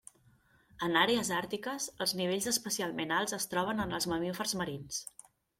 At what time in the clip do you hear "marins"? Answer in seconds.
4.65-5.03